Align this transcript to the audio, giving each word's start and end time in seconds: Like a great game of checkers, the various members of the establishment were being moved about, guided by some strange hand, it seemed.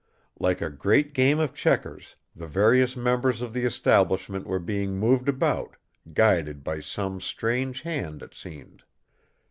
Like 0.39 0.63
a 0.63 0.71
great 0.71 1.13
game 1.13 1.37
of 1.37 1.53
checkers, 1.53 2.15
the 2.35 2.47
various 2.47 2.97
members 2.97 3.43
of 3.43 3.53
the 3.53 3.65
establishment 3.65 4.47
were 4.47 4.57
being 4.57 4.95
moved 4.97 5.29
about, 5.29 5.75
guided 6.15 6.63
by 6.63 6.79
some 6.79 7.19
strange 7.21 7.81
hand, 7.81 8.23
it 8.23 8.33
seemed. 8.33 8.81